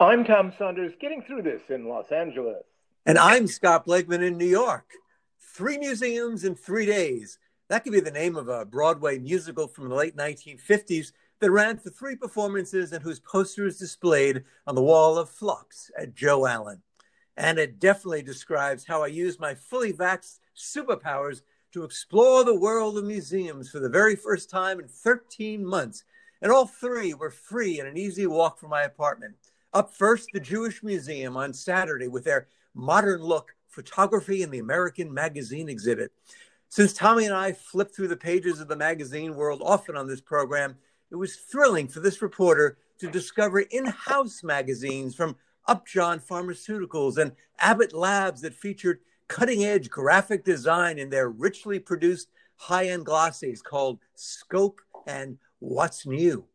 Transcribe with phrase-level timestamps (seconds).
[0.00, 2.62] I'm Tom Saunders, getting through this in Los Angeles.
[3.04, 4.90] And I'm Scott Blakeman in New York.
[5.54, 7.38] Three museums in three days.
[7.68, 11.78] That could be the name of a Broadway musical from the late 1950s that ran
[11.78, 16.46] for three performances and whose poster is displayed on the wall of Flops at Joe
[16.46, 16.82] Allen.
[17.36, 22.98] And it definitely describes how I use my fully vaxxed superpowers to explore the world
[22.98, 26.04] of museums for the very first time in 13 months.
[26.40, 29.34] And all three were free and an easy walk from my apartment.
[29.72, 35.12] Up first, the Jewish Museum on Saturday with their modern look photography in the American
[35.12, 36.12] Magazine exhibit.
[36.68, 40.20] Since Tommy and I flipped through the pages of the magazine world often on this
[40.20, 40.76] program,
[41.10, 45.36] it was thrilling for this reporter to discover in house magazines from
[45.66, 52.28] Upjohn Pharmaceuticals and Abbott Labs that featured cutting edge graphic design in their richly produced
[52.56, 56.46] high end glossies called Scope and What's New.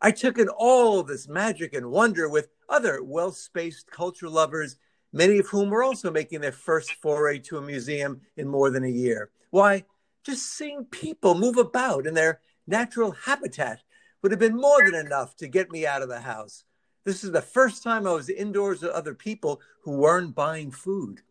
[0.00, 4.76] I took in all this magic and wonder with other well spaced culture lovers,
[5.12, 8.84] many of whom were also making their first foray to a museum in more than
[8.84, 9.30] a year.
[9.50, 9.84] Why,
[10.24, 13.80] just seeing people move about in their natural habitat
[14.22, 16.64] would have been more than enough to get me out of the house.
[17.04, 21.22] This is the first time I was indoors with other people who weren't buying food.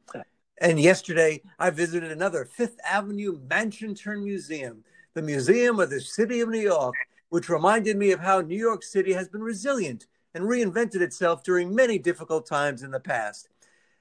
[0.60, 4.84] And yesterday, I visited another Fifth Avenue mansion turned museum,
[5.14, 6.96] the Museum of the City of New York,
[7.30, 11.74] which reminded me of how New York City has been resilient and reinvented itself during
[11.74, 13.50] many difficult times in the past.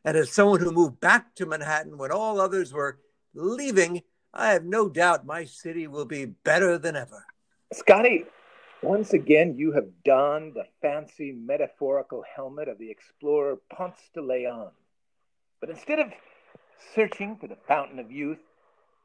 [0.05, 2.99] And as someone who moved back to Manhattan when all others were
[3.35, 7.27] leaving, I have no doubt my city will be better than ever.
[7.73, 8.25] Scotty,
[8.83, 14.71] once again, you have donned the fancy metaphorical helmet of the explorer Ponce de Leon.
[15.61, 16.13] But instead of
[16.95, 18.39] searching for the fountain of youth,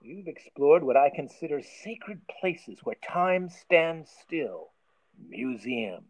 [0.03, 4.71] you've explored what I consider sacred places where time stands still
[5.29, 6.03] museums.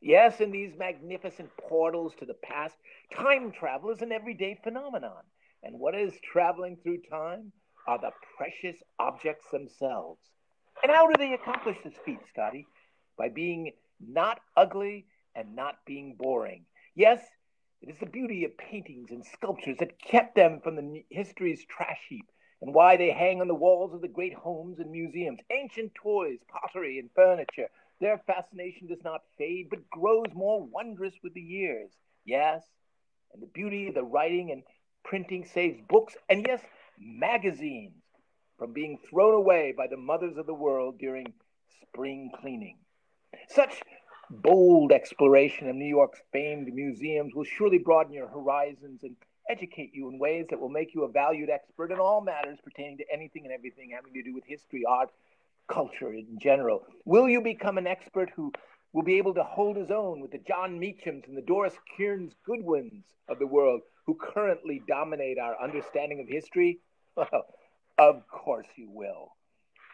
[0.00, 2.76] Yes, in these magnificent portals to the past,
[3.14, 5.22] time travel is an everyday phenomenon.
[5.62, 7.52] And what is traveling through time
[7.86, 10.20] are the precious objects themselves.
[10.82, 12.66] And how do they accomplish this feat, Scotty?
[13.18, 15.04] By being not ugly
[15.34, 16.64] and not being boring.
[16.94, 17.20] Yes,
[17.82, 22.00] it is the beauty of paintings and sculptures that kept them from the history's trash
[22.08, 22.24] heap
[22.62, 25.40] and why they hang on the walls of the great homes and museums.
[25.50, 27.68] Ancient toys, pottery, and furniture.
[28.00, 31.90] Their fascination does not fade, but grows more wondrous with the years.
[32.24, 32.62] Yes,
[33.32, 34.62] and the beauty of the writing and
[35.04, 36.60] printing saves books and, yes,
[36.98, 38.02] magazines
[38.58, 41.32] from being thrown away by the mothers of the world during
[41.82, 42.76] spring cleaning.
[43.48, 43.82] Such
[44.30, 49.16] bold exploration of New York's famed museums will surely broaden your horizons and
[49.50, 52.98] educate you in ways that will make you a valued expert in all matters pertaining
[52.98, 55.10] to anything and everything having to do with history, art,
[55.68, 56.84] culture in general.
[57.04, 58.52] Will you become an expert who
[58.92, 62.32] will be able to hold his own with the John Meachams and the Doris Kearns
[62.44, 66.80] Goodwins of the world who currently dominate our understanding of history?
[67.16, 67.46] Well,
[67.98, 69.32] of course you will.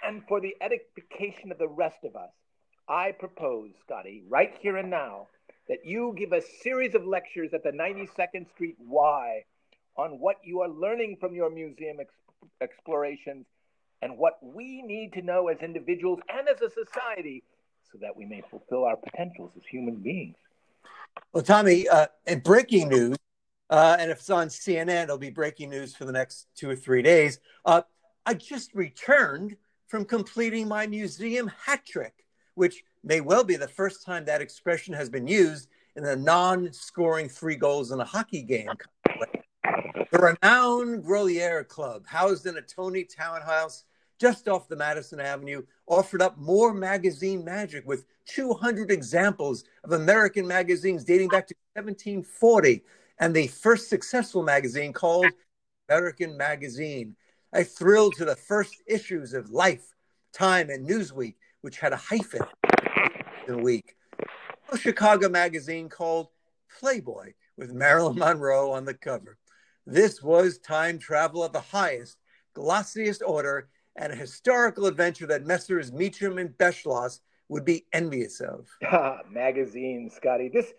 [0.05, 2.31] And for the edification of the rest of us,
[2.89, 5.27] I propose, Scotty, right here and now,
[5.69, 9.45] that you give a series of lectures at the 92nd Street Y
[9.97, 12.13] on what you are learning from your museum ex-
[12.61, 13.47] explorations
[14.03, 17.43] and what we need to know as individuals and as a society
[17.91, 20.37] so that we may fulfill our potentials as human beings.
[21.33, 23.17] Well, Tommy, uh, in breaking news,
[23.71, 26.77] uh, and if it's on CNN, it'll be breaking news for the next two or
[26.77, 27.41] three days.
[27.65, 27.83] Uh,
[28.25, 29.57] I just returned
[29.89, 32.25] from completing my museum hat trick,
[32.55, 36.73] which may well be the first time that expression has been used in a non
[36.73, 38.69] scoring three goals in a hockey game.
[40.11, 43.85] The renowned Grolier Club, housed in a Tony townhouse
[44.19, 50.47] just off the Madison Avenue, offered up more magazine magic with 200 examples of American
[50.47, 52.83] magazines dating back to 1740
[53.21, 55.27] and the first successful magazine called
[55.89, 57.15] American Magazine.
[57.53, 59.95] I thrilled to the first issues of Life,
[60.33, 62.43] Time, and Newsweek, which had a hyphen
[63.49, 63.97] in week.
[64.73, 66.29] A Chicago magazine called
[66.79, 69.39] Playboy with Marilyn Monroe on the cover.
[69.87, 72.19] This was time travel of the highest,
[72.55, 75.93] glossiest order and a historical adventure that Messrs.
[75.93, 78.69] Meacham and Beschloss would be envious of.
[78.85, 80.49] Ah, magazines, Scotty.
[80.49, 80.73] This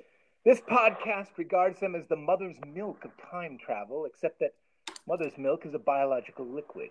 [0.45, 4.53] this podcast regards them as the mother's milk of time travel, except that
[5.07, 6.89] mother's milk is a biological liquid.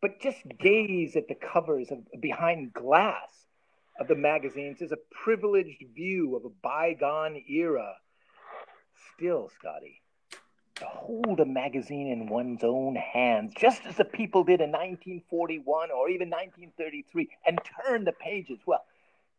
[0.00, 3.41] But just gaze at the covers of behind glass
[4.02, 7.94] of the magazines is a privileged view of a bygone era.
[9.14, 10.02] Still, Scotty,
[10.74, 15.90] to hold a magazine in one's own hands, just as the people did in 1941
[15.92, 18.84] or even 1933, and turn the pages, well,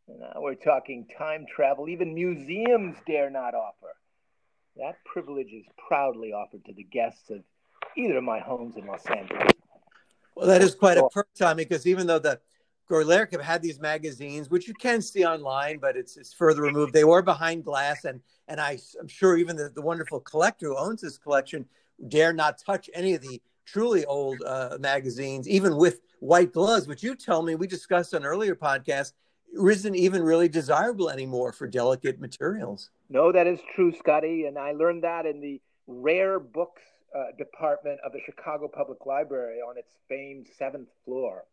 [0.08, 3.94] Now we're talking time travel, even museums dare not offer.
[4.78, 7.44] That privilege is proudly offered to the guests of
[7.98, 9.52] either of my homes in Los Angeles.
[10.36, 11.10] Well, that is quite a oh.
[11.10, 12.40] perk, Tommy, because even though the
[12.90, 16.62] Grolier Club have had these magazines, which you can see online, but it's, it's further
[16.62, 16.94] removed.
[16.94, 20.78] They were behind glass, and and I, am sure even the, the wonderful collector who
[20.78, 21.66] owns this collection
[22.10, 27.04] dare not touch any of the truly old uh, magazines, even with white gloves, which
[27.04, 29.14] you tell me we discussed on earlier podcasts
[29.56, 32.90] isn't even really desirable anymore for delicate materials.
[33.10, 34.46] No, that is true, Scotty.
[34.46, 36.82] And I learned that in the rare books
[37.16, 41.46] uh, department of the Chicago Public Library on its famed seventh floor,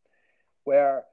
[0.65, 1.05] where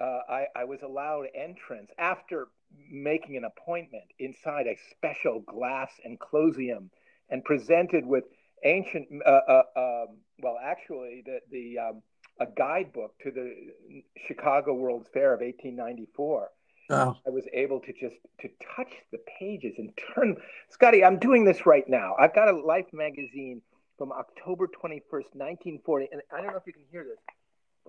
[0.00, 2.48] uh, I, I was allowed entrance after
[2.90, 6.88] making an appointment inside a special glass enclosium
[7.28, 8.24] and presented with
[8.64, 12.02] ancient, uh, uh um, well, actually, the, the um,
[12.40, 13.54] a guidebook to the
[14.26, 16.48] Chicago World's Fair of 1894.
[16.92, 17.16] Oh.
[17.24, 20.36] I was able to just to touch the pages and turn.
[20.70, 22.16] Scotty, I'm doing this right now.
[22.18, 23.62] I've got a Life magazine
[23.96, 27.18] from October 21st, 1940, and I don't know if you can hear this,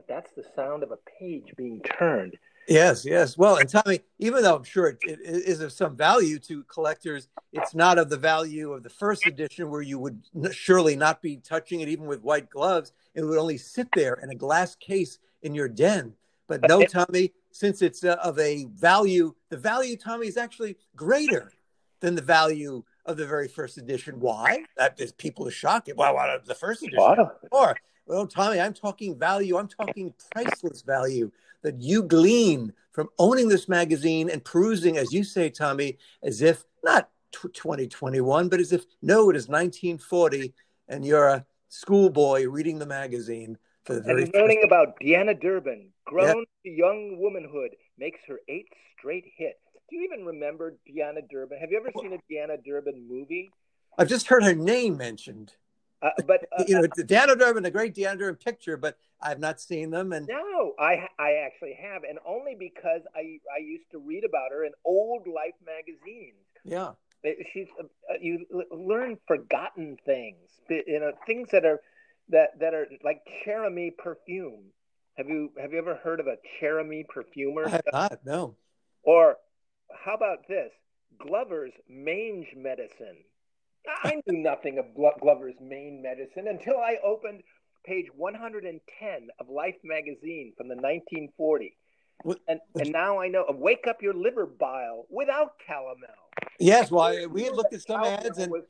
[0.01, 2.37] but that's the sound of a page being turned.
[2.67, 3.37] Yes, yes.
[3.37, 7.27] Well, and Tommy, even though I'm sure it, it is of some value to collectors,
[7.51, 10.21] it's not of the value of the first edition, where you would
[10.51, 12.93] surely not be touching it, even with white gloves.
[13.15, 16.13] It would only sit there in a glass case in your den.
[16.47, 21.51] But no, Tommy, since it's uh, of a value, the value, Tommy, is actually greater
[21.99, 24.19] than the value of the very first edition.
[24.19, 24.63] Why?
[24.77, 25.89] That is people are shocked.
[25.95, 26.11] Why?
[26.11, 27.27] Why the first edition?
[27.51, 27.75] Or
[28.05, 29.57] well, Tommy, I'm talking value.
[29.57, 31.31] I'm talking priceless value
[31.61, 36.65] that you glean from owning this magazine and perusing, as you say, Tommy, as if
[36.83, 40.53] not 2021, but as if no, it is 1940,
[40.89, 45.89] and you're a schoolboy reading the magazine for the very and learning about Deanna Durbin,
[46.05, 46.47] grown yep.
[46.65, 49.59] to young womanhood, makes her eighth straight hit.
[49.89, 51.59] Do you even remember Deanna Durbin?
[51.59, 53.49] Have you ever seen a Deanna Durbin movie?
[53.97, 55.53] I've just heard her name mentioned.
[56.01, 59.91] Uh, but uh, you know, Deanna Durbin, a great Durbin picture, but I've not seen
[59.91, 60.13] them.
[60.13, 64.51] And no, I I actually have, and only because I I used to read about
[64.51, 66.35] her in old Life magazines.
[66.63, 66.93] Yeah,
[67.53, 67.85] she's uh,
[68.19, 71.81] you learn forgotten things, you know, things that are
[72.29, 74.71] that that are like Cheramy perfume.
[75.17, 77.67] Have you have you ever heard of a Cheramy perfumer?
[77.67, 78.19] I have not.
[78.25, 78.55] No.
[79.03, 79.37] Or
[79.93, 80.71] how about this?
[81.19, 83.17] Glover's mange medicine.
[84.03, 87.41] I knew nothing of Glover's mange medicine until I opened
[87.83, 91.77] page 110 of Life magazine from the 1940.
[92.23, 93.45] What, and, and now I know.
[93.49, 96.09] Wake up your liver bile without calomel.
[96.59, 98.65] Yes, well, we had looked at some ads and was,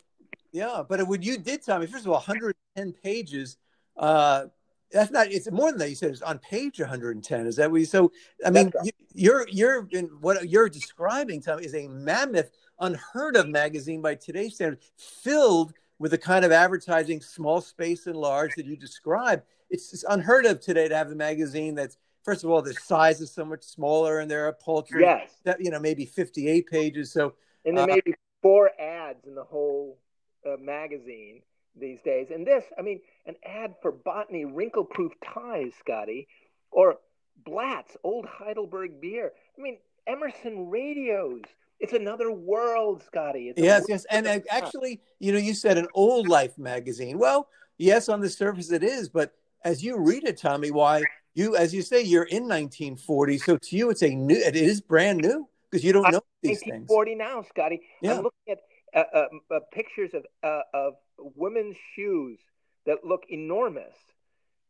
[0.53, 3.57] yeah, but what you did, Tommy, first of all, 110 pages.
[3.97, 4.45] Uh,
[4.91, 5.27] that's not.
[5.31, 5.89] It's more than that.
[5.89, 7.45] You said it's on page 110.
[7.45, 7.85] Is that what you?
[7.85, 8.11] So,
[8.45, 8.93] I mean, right.
[9.13, 14.55] you're you're in what you're describing, Tommy, is a mammoth, unheard of magazine by today's
[14.55, 19.43] standards, filled with the kind of advertising, small space and large that you describe.
[19.69, 23.21] It's, it's unheard of today to have a magazine that's first of all the size
[23.21, 27.11] is so much smaller, and there are paltry, yes, you know, maybe 58 pages.
[27.11, 27.35] So,
[27.65, 29.99] and there uh, may be four ads in the whole
[30.45, 31.41] uh, magazine
[31.79, 32.27] these days.
[32.33, 36.27] And this, I mean, an ad for Botany wrinkle proof ties, Scotty,
[36.71, 36.97] or
[37.45, 39.31] Blatz old Heidelberg beer.
[39.57, 39.77] I mean,
[40.07, 41.41] Emerson radios.
[41.79, 43.49] It's another world, Scotty.
[43.49, 44.05] It's yes, yes.
[44.11, 47.17] And actually, you know, you said an old life magazine.
[47.17, 47.47] Well,
[47.77, 51.73] yes, on the surface it is, but as you read it, Tommy, why you, as
[51.73, 53.37] you say, you're in 1940.
[53.39, 56.21] So to you, it's a new, it is brand new because you don't know I'm
[56.43, 57.19] these 1940 things.
[57.19, 57.81] now, Scotty.
[58.01, 58.17] Yeah.
[58.17, 58.59] I'm looking at
[58.93, 62.39] uh, uh, uh, pictures of uh, of women's shoes
[62.85, 63.95] that look enormous.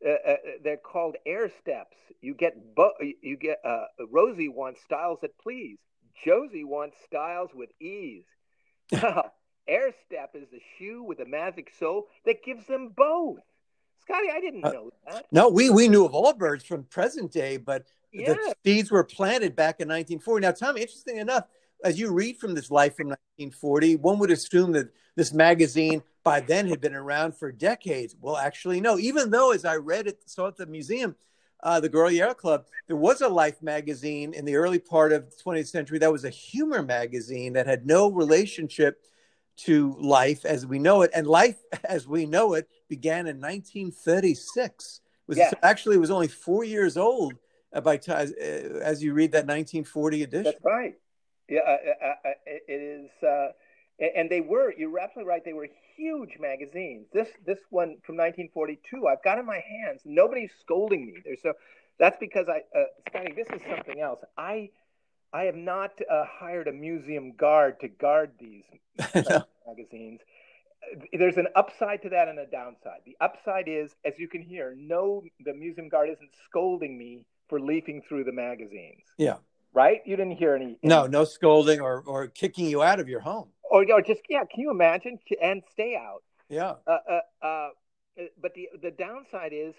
[0.06, 1.98] Uh, uh, they're called air steps.
[2.22, 3.60] You get bo- you get
[4.10, 5.78] Rosie wants styles that please.
[6.26, 8.26] Josie wants styles with ease.
[9.68, 13.40] air step is the shoe with a magic sole that gives them both.
[14.02, 15.26] Scotty, I didn't know that.
[15.32, 18.34] No, we we knew of Allbirds from present day, but yeah.
[18.34, 20.46] the seeds were planted back in 1940.
[20.46, 21.46] Now, Tommy, interesting enough,
[21.84, 26.40] as you read from this life from 1940, one would assume that this magazine by
[26.40, 28.16] then had been around for decades.
[28.20, 29.00] Well, actually, no.
[29.00, 31.16] Even though, as I read it, saw at the museum,
[31.64, 35.36] uh, the Grolier Club, there was a Life magazine in the early part of the
[35.44, 39.04] 20th century that was a humor magazine that had no relationship
[39.58, 41.12] to life as we know it.
[41.14, 45.02] And life as we know it began in 1936.
[45.04, 45.52] It was yeah.
[45.64, 47.36] actually it was only four years old
[47.74, 50.44] uh, by time uh, as you read that 1940 edition.
[50.44, 50.96] That's right.
[51.52, 53.50] Yeah, uh, uh, uh it is, uh,
[54.00, 54.74] and they were.
[54.76, 55.44] You're absolutely right.
[55.44, 55.68] They were
[55.98, 57.08] huge magazines.
[57.12, 60.02] This this one from 1942, I've got in my hands.
[60.06, 61.16] Nobody's scolding me.
[61.26, 61.54] There's so
[62.00, 63.34] that's because I, uh, Scotty.
[63.34, 64.22] This is something else.
[64.38, 64.70] I
[65.34, 68.64] I have not uh, hired a museum guard to guard these
[69.16, 69.44] No.
[69.68, 70.22] magazines.
[71.12, 73.02] There's an upside to that and a downside.
[73.06, 77.60] The upside is, as you can hear, no, the museum guard isn't scolding me for
[77.60, 79.04] leafing through the magazines.
[79.18, 79.36] Yeah.
[79.74, 80.02] Right?
[80.06, 80.78] You didn't hear any.
[80.84, 83.48] No, any- no scolding or, or kicking you out of your home.
[83.70, 84.44] Or, or just yeah.
[84.52, 85.18] Can you imagine?
[85.42, 86.24] And stay out.
[86.50, 86.74] Yeah.
[86.86, 87.70] Uh, uh, uh,
[88.42, 89.74] but the the downside is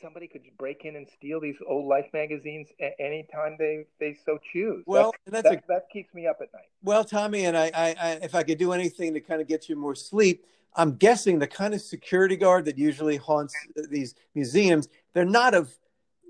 [0.00, 4.38] somebody could break in and steal these old Life magazines a- anytime they they so
[4.52, 4.84] choose.
[4.86, 6.68] Well, That's- and that's a that, that keeps me up at night.
[6.82, 9.68] Well, Tommy, and I, I, I, if I could do anything to kind of get
[9.68, 13.54] you more sleep, I'm guessing the kind of security guard that usually haunts
[13.90, 15.74] these museums, they're not of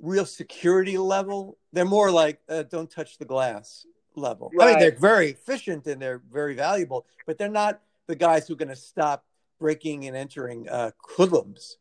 [0.02, 1.58] real security level.
[1.72, 4.50] They're more like uh, don't touch the glass level.
[4.60, 8.54] I mean, they're very efficient and they're very valuable, but they're not the guys who
[8.54, 9.24] are going to stop
[9.58, 11.78] breaking and entering uh, hoodlums.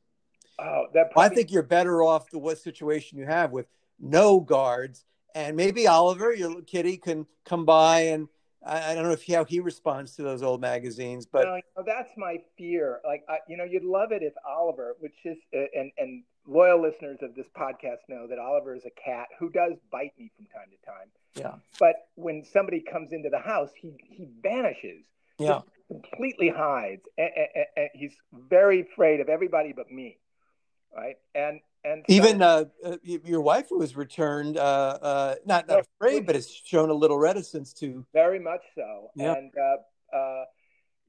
[0.60, 3.68] Oh, that Well, I think you're better off the what situation you have with
[4.00, 8.28] no guards, and maybe Oliver, your little kitty, can come by and
[8.66, 11.56] I, I don't know if he, how he responds to those old magazines, but No,
[11.56, 13.00] you know, that's my fear.
[13.06, 16.82] Like, I, you know, you'd love it if Oliver, which is, uh, and and loyal
[16.82, 20.46] listeners of this podcast know that Oliver is a cat who does bite me from
[20.48, 21.08] time to time.
[21.36, 25.04] yeah, But when somebody comes into the house, he he vanishes,
[25.38, 27.30] yeah, completely hides, and,
[27.94, 30.18] he's very afraid of everybody but me,
[30.96, 31.18] right?
[31.34, 36.36] And and even uh, uh, your wife was returned, uh, uh, not not afraid, but
[36.36, 38.06] has shown a little reticence to.
[38.12, 39.12] very much so.
[39.16, 39.34] Yeah.
[39.34, 40.46] And uh, uh,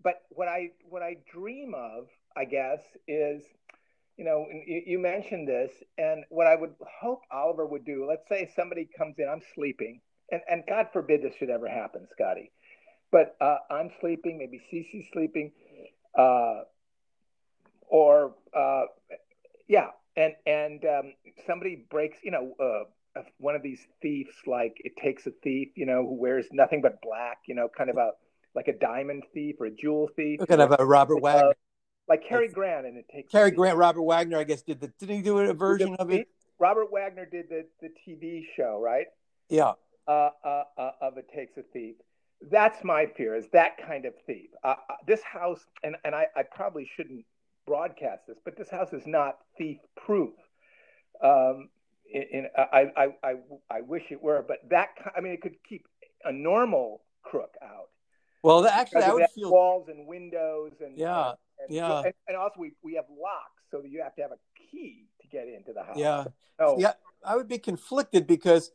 [0.02, 3.42] but what I what I dream of, I guess, is
[4.18, 8.06] you know you, you mentioned this, and what I would hope Oliver would do.
[8.06, 12.06] Let's say somebody comes in, I'm sleeping, and and God forbid this should ever happen,
[12.12, 12.52] Scotty,
[13.10, 15.52] but uh, I'm sleeping, maybe Cece's sleeping,
[16.18, 16.64] uh,
[17.88, 18.82] or uh,
[19.68, 21.12] yeah, and and um,
[21.46, 22.52] somebody breaks, you know.
[22.60, 22.84] Uh,
[23.38, 27.00] one of these thieves like it takes a thief you know who wears nothing but
[27.00, 28.10] black you know kind of a
[28.54, 31.54] like a diamond thief or a jewel thief Kind of a Robert Wagner,
[32.08, 35.16] like Cary Grant and it takes Cary Grant, Robert Wagner, I guess did the didn't
[35.16, 36.28] he do a version of it?
[36.58, 39.06] Robert Wagner did the the TV show right?
[39.48, 39.72] Yeah,
[40.08, 41.96] uh, uh, uh, of it takes a thief.
[42.50, 44.50] That's my fear is that kind of thief.
[44.62, 47.24] Uh, uh, this house and and I, I probably shouldn't
[47.66, 50.34] broadcast this but this house is not thief proof
[51.22, 51.68] um
[52.12, 53.34] in, in I, I I
[53.70, 55.86] I wish it were but that I mean it could keep
[56.24, 57.88] a normal crook out
[58.42, 59.50] well, that, actually, I would feel.
[59.50, 62.02] walls and windows and Yeah, and, yeah.
[62.04, 64.38] and, and also we, we have locks so you have to have a
[64.70, 66.26] key to get into the house Yeah,
[66.60, 66.92] oh yeah,
[67.24, 68.70] I would be conflicted because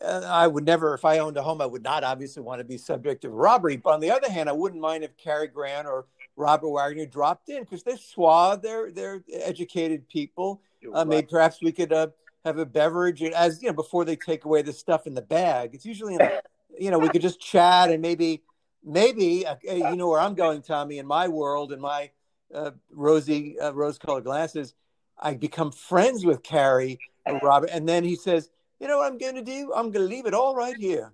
[0.00, 2.64] uh, I would never, if I owned a home, I would not obviously want to
[2.64, 3.76] be subject to robbery.
[3.76, 6.06] But on the other hand, I wouldn't mind if Cary Grant or
[6.36, 10.62] Robert Wagner dropped in because they're suave, they're they're educated people.
[10.94, 12.08] Uh, maybe perhaps we could uh,
[12.44, 15.74] have a beverage as you know before they take away the stuff in the bag.
[15.74, 16.30] It's usually in
[16.78, 18.42] you know we could just chat and maybe
[18.84, 20.98] maybe uh, you know where I'm going, Tommy.
[20.98, 22.10] In my world, in my
[22.54, 24.74] uh, rosy uh, rose-colored glasses,
[25.18, 29.18] I become friends with Cary or Robert, and then he says, "You know what I'm
[29.18, 29.72] going to do?
[29.74, 31.12] I'm going to leave it all right here."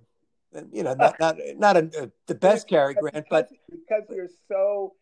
[0.53, 4.29] And, you know, not not not a, a, the best Cary Grant, but because you're
[4.49, 4.95] so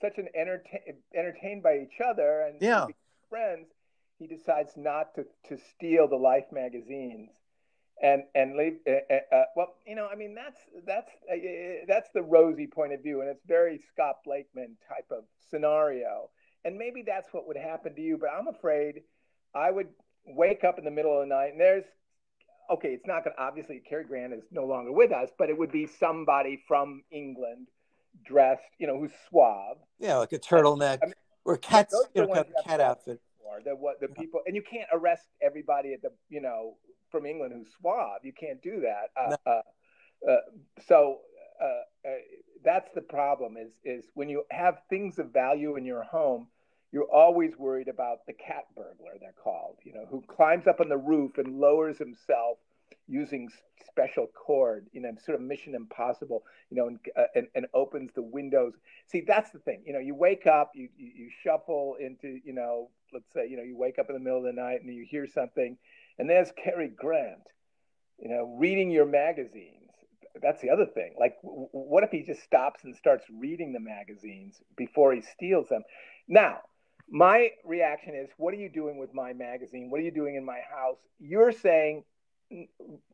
[0.00, 0.80] such an entertain
[1.14, 2.86] entertained by each other and Yeah.
[3.28, 3.68] friends
[4.18, 7.30] he decides not to to steal the life magazines
[8.02, 12.08] and and leave uh, uh, well you know i mean that's that's uh, uh, that's
[12.14, 16.30] the rosy point of view and it's very scott blakeman type of scenario
[16.64, 19.02] and maybe that's what would happen to you but i'm afraid
[19.54, 19.88] i would
[20.26, 21.84] wake up in the middle of the night and there's
[22.70, 25.58] okay it's not going to obviously Cary grant is no longer with us but it
[25.58, 27.66] would be somebody from england
[28.24, 31.14] dressed you know who's suave yeah, like a turtleneck I mean,
[31.44, 33.20] or cat, you know, kind of cat outfit.
[33.38, 36.76] or the what the people and you can't arrest everybody at the you know
[37.10, 38.20] from England who's suave.
[38.22, 39.10] You can't do that.
[39.16, 40.36] Uh, uh, uh,
[40.86, 41.18] so
[41.60, 42.12] uh, uh,
[42.64, 43.56] that's the problem.
[43.56, 46.46] Is is when you have things of value in your home,
[46.92, 49.18] you're always worried about the cat burglar.
[49.20, 49.76] They're called.
[49.84, 52.58] You know, who climbs up on the roof and lowers himself
[53.10, 53.50] using
[53.86, 54.86] special cord.
[54.92, 56.44] You know, sort of Mission Impossible.
[56.70, 58.74] You know, and uh, and, and opens the windows.
[59.06, 59.82] See, that's the thing.
[59.86, 63.56] You know, you wake up, you, you you shuffle into you know, let's say you
[63.56, 65.76] know, you wake up in the middle of the night and you hear something,
[66.18, 67.42] and there's Cary Grant.
[68.18, 69.90] You know, reading your magazines.
[70.42, 71.14] That's the other thing.
[71.18, 75.68] Like, w- what if he just stops and starts reading the magazines before he steals
[75.68, 75.82] them?
[76.28, 76.58] Now,
[77.08, 79.90] my reaction is, what are you doing with my magazine?
[79.90, 80.98] What are you doing in my house?
[81.18, 82.04] You're saying, "N-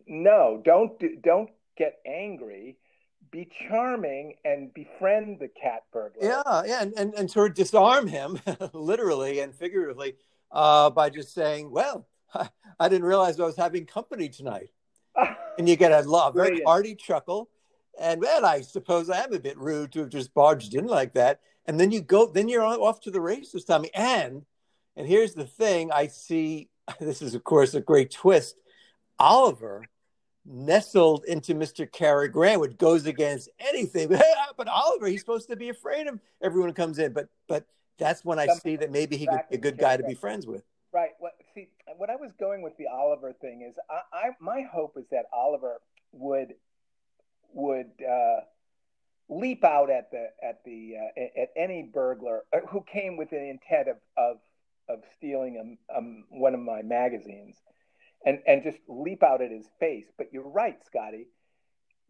[0.07, 2.77] no, don't do, don't get angry.
[3.31, 6.25] Be charming and befriend the cat burglar.
[6.25, 8.39] Yeah, yeah, and, and, and sort of disarm him,
[8.73, 10.15] literally and figuratively,
[10.53, 14.71] uh, by just saying, "Well, I didn't realize I was having company tonight."
[15.59, 17.49] and you get a, a very hearty chuckle.
[17.99, 21.15] And then I suppose I am a bit rude to have just barged in like
[21.15, 21.41] that.
[21.67, 23.91] And then you go, then you're off to the races, Tommy.
[23.95, 24.45] And
[24.97, 26.71] and here's the thing: I see.
[27.01, 28.57] This is, of course, a great twist.
[29.19, 29.85] Oliver
[30.45, 31.91] nestled into Mr.
[31.91, 34.09] Cary Grant, which goes against anything.
[34.57, 37.13] But, Oliver, he's supposed to be afraid of everyone who comes in.
[37.13, 37.67] But but
[37.99, 40.47] that's when I see that maybe he could be a good guy to be friends
[40.47, 40.65] with.
[40.95, 41.11] Right.
[41.21, 41.69] Well, see,
[41.99, 45.27] what I was going with the Oliver thing is, I, I my hope is that
[45.31, 45.83] Oliver
[46.13, 46.55] would
[47.53, 48.41] would uh,
[49.29, 53.51] leap out at the at the uh, at any burglar uh, who came with the
[53.51, 54.39] intent of of
[54.89, 57.57] of stealing a, um, one of my magazines
[58.27, 60.07] and and just leap out at his face.
[60.19, 61.29] But you're right, Scotty.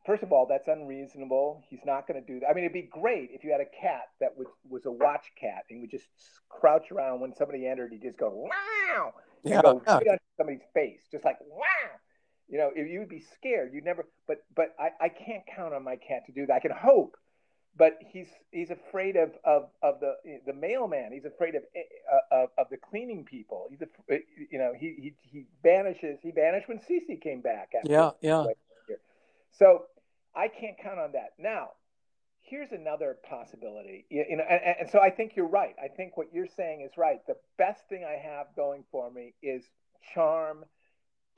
[0.05, 1.65] First of all, that's unreasonable.
[1.69, 2.49] He's not going to do that.
[2.49, 5.27] I mean, it'd be great if you had a cat that was was a watch
[5.39, 6.07] cat and would just
[6.49, 7.93] crouch around when somebody entered.
[7.93, 9.13] He'd just go wow,
[9.45, 11.65] and yeah, go right on somebody's face, just like wow.
[12.49, 14.07] You know, if you'd be scared, you'd never.
[14.27, 16.55] But but I, I can't count on my cat to do that.
[16.55, 17.17] I can hope
[17.77, 20.15] but he's he's afraid of of, of the
[20.47, 21.13] the mailman.
[21.13, 23.69] He's afraid of uh, of, of the cleaning people.
[23.71, 24.19] He's a,
[24.51, 26.19] you know he he he banishes.
[26.23, 27.73] He banished when Cece came back.
[27.85, 28.47] yeah, yeah.
[29.53, 29.85] So
[30.35, 31.33] I can't count on that.
[31.39, 31.71] Now,
[32.43, 34.05] here's another possibility.
[34.11, 35.75] You, you know, and, and so I think you're right.
[35.83, 37.21] I think what you're saying is right.
[37.27, 39.65] The best thing I have going for me is
[40.15, 40.65] charm.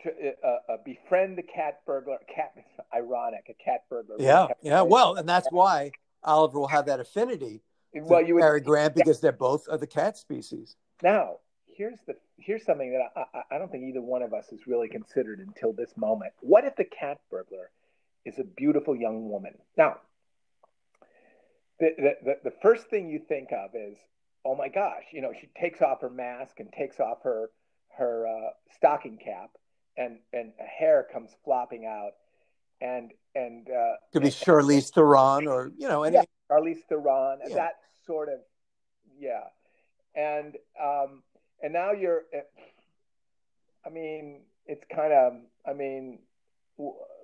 [0.05, 2.53] To uh, uh, befriend the cat burglar, cat
[2.95, 4.15] ironic, a cat burglar.
[4.21, 4.83] Yeah, yeah.
[4.83, 5.91] Well, and that's why
[6.29, 7.63] Oliver will have that affinity.
[7.95, 10.77] Well, you would Cary Grant because they're both of the cat species.
[11.03, 14.67] Now, here's the here's something that I, I don't think either one of us has
[14.67, 16.33] really considered until this moment.
[16.41, 17.71] What if the cat burglar
[18.25, 19.55] is a beautiful young woman?
[19.77, 19.97] Now,
[21.81, 23.97] the, the, the, first thing you think of is,
[24.45, 27.51] oh my gosh, you know, she takes off her mask and takes off her
[27.97, 29.51] her uh, stocking cap,
[29.97, 32.13] and and a hair comes flopping out,
[32.81, 37.55] and and uh, could be Charlize Theron or you know any yeah, Charlize Theron yeah.
[37.55, 37.73] that
[38.07, 38.41] sort of
[39.19, 39.45] yeah.
[40.15, 41.23] And um
[41.63, 42.41] and now you're eh,
[43.87, 45.35] I mean it's kind of
[45.67, 46.19] I mean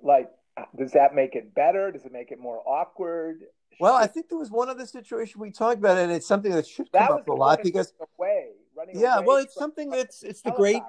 [0.01, 0.29] like
[0.77, 1.91] does that make it better?
[1.91, 3.41] Does it make it more awkward?
[3.79, 6.67] Well I think there was one other situation we talked about and it's something that
[6.67, 10.23] should come that up a lot because away, running yeah away well it's something that's
[10.23, 10.81] it's the great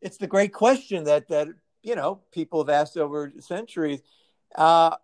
[0.00, 1.48] it's the great question that that
[1.82, 4.00] you know people have asked over centuries
[4.54, 4.96] uh,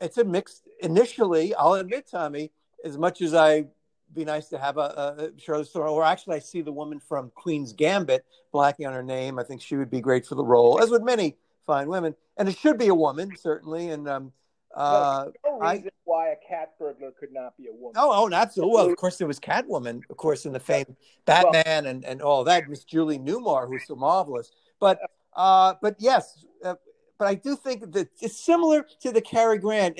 [0.00, 0.62] it's a mixed.
[0.80, 2.50] Initially, I'll admit, Tommy,
[2.84, 3.66] as much as I
[4.14, 4.80] be nice to have a,
[5.18, 9.02] a Charlize Theron, or actually, I see the woman from Queen's Gambit blacking on her
[9.02, 9.38] name.
[9.38, 12.48] I think she would be great for the role, as would many fine women, and
[12.48, 13.90] it should be a woman certainly.
[13.90, 14.32] And um,
[14.74, 17.94] uh, no reason I, why a cat burglar could not be a woman.
[17.96, 20.96] Oh, oh, not so Well, of course, there was Catwoman, of course, in the famed
[21.24, 22.68] Batman well, and, and all that.
[22.68, 24.50] Miss Julie Newmar, who's so marvelous.
[24.80, 24.98] But
[25.34, 26.74] uh, but yes, uh,
[27.22, 29.96] but I do think that it's similar to the Cary Grant,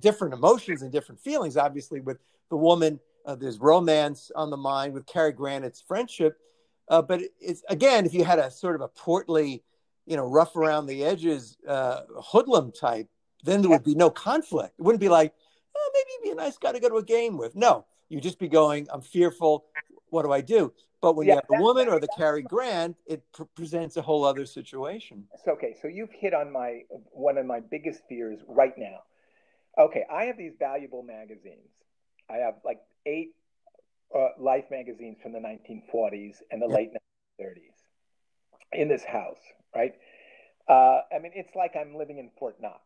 [0.00, 1.58] different emotions and different feelings.
[1.58, 2.16] Obviously, with
[2.48, 4.94] the woman, uh, there's romance on the mind.
[4.94, 6.38] With Cary Grant, it's friendship.
[6.88, 9.62] Uh, but it's again, if you had a sort of a portly,
[10.06, 13.06] you know, rough around the edges uh, hoodlum type,
[13.44, 14.72] then there would be no conflict.
[14.78, 15.34] It wouldn't be like,
[15.76, 17.54] oh, maybe he'd be a nice guy to go to a game with.
[17.54, 19.66] No, you'd just be going, I'm fearful.
[20.08, 20.72] What do I do?
[21.02, 24.02] But when yeah, you have the woman or the Cary Grant, it pr- presents a
[24.02, 25.24] whole other situation.
[25.44, 29.00] So, okay, so you've hit on my one of my biggest fears right now.
[29.76, 31.68] Okay, I have these valuable magazines.
[32.30, 33.34] I have like eight
[34.14, 36.74] uh, Life magazines from the 1940s and the yeah.
[36.74, 36.90] late
[37.40, 37.72] 1930s
[38.72, 39.40] in this house,
[39.74, 39.94] right?
[40.68, 42.80] Uh, I mean, it's like I'm living in Fort Knox.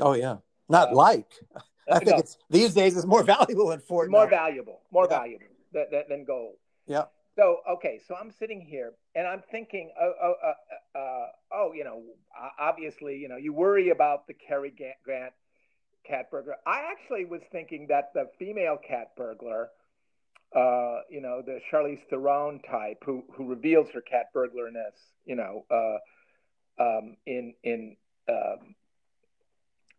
[0.00, 1.30] Oh yeah, not uh, like.
[1.88, 2.16] I think no.
[2.16, 4.10] it's these days is more valuable than Fort.
[4.10, 4.12] Knox.
[4.12, 4.32] More Knox.
[4.32, 5.18] valuable, more yeah.
[5.18, 6.56] valuable than, than gold.
[6.88, 7.04] Yeah.
[7.36, 11.84] So okay, so I'm sitting here and I'm thinking, oh, oh, uh, uh, oh, you
[11.84, 12.02] know,
[12.58, 14.72] obviously, you know, you worry about the Cary
[15.04, 15.32] Grant
[16.06, 16.56] cat burglar.
[16.66, 19.70] I actually was thinking that the female cat burglar,
[20.54, 25.64] uh, you know, the Charlize Theron type, who who reveals her cat burglarness, you know,
[25.70, 27.96] uh, um, in in
[28.28, 28.74] um,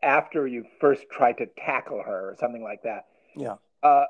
[0.04, 3.06] after you first try to tackle her or something like that.
[3.36, 3.56] Yeah.
[3.82, 4.06] Uh,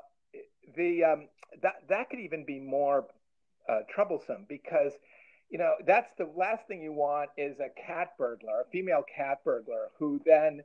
[0.76, 1.28] the um,
[1.62, 3.06] that that could even be more
[3.68, 4.92] uh, troublesome because
[5.50, 9.38] you know that's the last thing you want is a cat burglar, a female cat
[9.44, 10.62] burglar, who then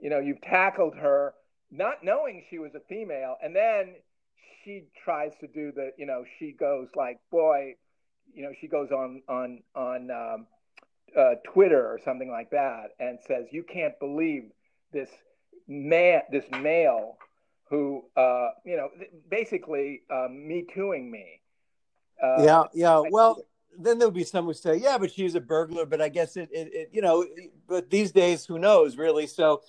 [0.00, 1.34] you know you've tackled her
[1.70, 3.94] not knowing she was a female, and then
[4.64, 7.74] she tries to do the you know she goes like boy,
[8.34, 10.46] you know she goes on on on um,
[11.16, 14.50] uh, Twitter or something like that and says you can't believe
[14.92, 15.10] this
[15.66, 17.16] man this male
[17.68, 18.88] who, uh, you know,
[19.28, 21.40] basically uh, me tooing me.
[22.22, 23.02] Uh, yeah, yeah.
[23.10, 23.42] Well,
[23.78, 25.84] then there'll be some who say, yeah, but she's a burglar.
[25.84, 27.26] But I guess it, it, it you know,
[27.68, 29.26] but these days, who knows, really?
[29.26, 29.62] So,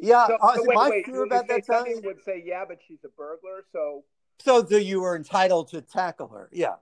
[0.00, 1.06] yeah, So, uh, so wait, my wait.
[1.06, 1.86] fear about say that time.
[2.04, 3.64] would say, yeah, but she's a burglar.
[3.72, 4.04] So
[4.38, 6.50] So that you were entitled to tackle her.
[6.52, 6.74] Yeah.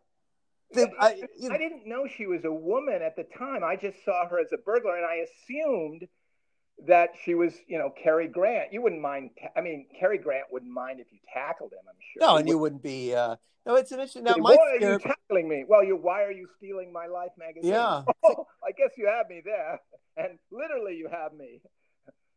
[0.73, 3.62] The- I, I didn't know she was a woman at the time.
[3.62, 6.09] I just saw her as a burglar, and I assumed
[6.86, 8.72] that she was, you know, Cary Grant.
[8.72, 9.30] You wouldn't mind.
[9.56, 11.80] I mean, Cary Grant wouldn't mind if you tackled him.
[11.88, 12.28] I'm sure.
[12.28, 13.14] no, and you wouldn't be.
[13.14, 14.20] Uh, no, it's an issue.
[14.20, 15.64] Now, why are you tackling me?
[15.66, 15.96] Well, you.
[15.96, 17.72] Why are you stealing my Life magazine?
[17.72, 18.02] Yeah.
[18.24, 19.80] Oh, I guess you have me there,
[20.16, 21.60] and literally, you have me.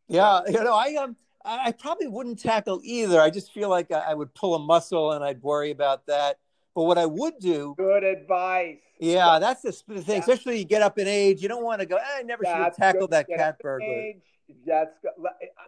[0.08, 3.20] Yeah, you know, I um, I probably wouldn't tackle either.
[3.20, 6.38] I just feel like I, would pull a muscle and I'd worry about that.
[6.74, 8.78] But what I would do, Good advice.
[9.00, 10.02] yeah, that's the thing.
[10.06, 10.16] Yeah.
[10.18, 11.96] Especially you get up in age, you don't want to go.
[11.96, 13.88] "Eh, I never should have tackled that cat burglar.
[13.88, 14.22] age.
[14.66, 14.94] That's.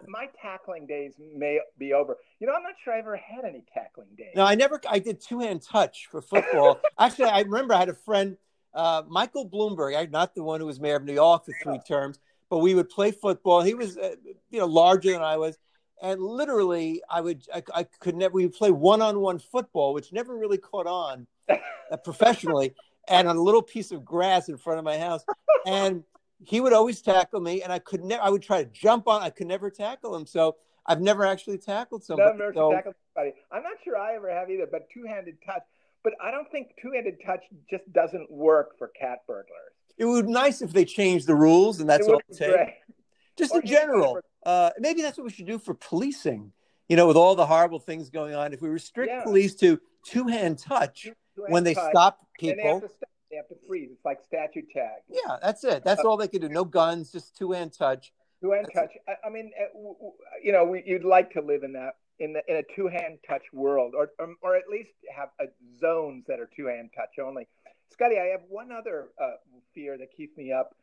[0.07, 2.18] My tackling days may be over.
[2.40, 4.33] You know, I'm not sure I ever had any tackling days.
[4.35, 4.81] No, I never.
[4.88, 6.81] I did two hand touch for football.
[6.99, 8.37] Actually, I remember I had a friend,
[8.75, 10.11] uh, Michael Bloomberg.
[10.11, 12.18] Not the one who was mayor of New York for three terms,
[12.51, 13.62] but we would play football.
[13.62, 14.16] He was, uh,
[14.51, 15.59] you know, larger than I was,
[16.03, 18.35] and literally, I would, I, I could never.
[18.35, 22.75] We would play one on one football, which never really caught on uh, professionally,
[23.09, 25.25] and on a little piece of grass in front of my house,
[25.64, 26.05] and
[26.44, 28.22] he would always tackle me, and I could never.
[28.22, 29.22] I would try to jump on.
[29.22, 30.26] I could never tackle him.
[30.26, 32.38] So I've never actually tackled somebody.
[32.38, 33.35] Never So- tackled somebody.
[33.50, 35.62] I'm not sure I ever have either, but two-handed touch.
[36.02, 39.72] But I don't think two-handed touch just doesn't work for cat burglars.
[39.98, 42.72] It would be nice if they changed the rules, and that's it all it takes.
[43.38, 45.72] Just Or in any kind of general, uh, maybe that's what we should do for
[45.74, 46.52] policing.
[46.88, 49.22] You know, with all the horrible things going on, if we restrict Yeah.
[49.22, 53.09] police to two-hand touch Two-hand when they touch, stop people, have to stop.
[53.33, 53.88] They have to freeze.
[53.90, 55.01] It's like statue tag.
[55.09, 55.85] yeah, that's it.
[55.85, 56.51] That's all they can do.
[56.51, 58.12] No guns, just two-hand touch.
[58.42, 58.90] Two-hand touch.
[59.09, 60.12] I, I mean, uh, w- w-
[60.45, 63.45] you know, we, you'd like to live in that in the in a two-hand touch
[63.55, 65.47] world, or or, or at least have uh,
[65.81, 67.49] zones that are two-hand touch only.
[67.90, 69.31] Scotty, I have one other uh,
[69.75, 70.77] fear that keeps me up,